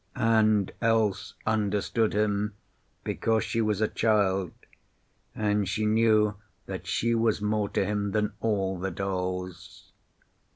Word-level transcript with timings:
And 0.15 0.71
Else 0.81 1.35
understood 1.45 2.13
him, 2.13 2.55
because 3.03 3.43
she 3.43 3.61
was 3.61 3.81
a 3.81 3.87
child, 3.87 4.51
and 5.35 5.69
she 5.69 5.85
knew 5.85 6.37
that 6.65 6.87
she 6.87 7.13
was 7.13 7.39
more 7.39 7.69
to 7.69 7.85
him 7.85 8.09
than 8.09 8.33
all 8.39 8.79
the 8.79 8.89
dolls. 8.89 9.91